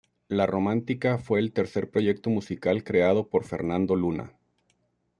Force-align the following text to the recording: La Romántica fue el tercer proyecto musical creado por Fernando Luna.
La 0.29 0.47
Romántica 0.47 1.19
fue 1.19 1.37
el 1.39 1.53
tercer 1.53 1.91
proyecto 1.91 2.31
musical 2.31 2.83
creado 2.83 3.29
por 3.29 3.43
Fernando 3.43 3.95
Luna. 3.95 4.33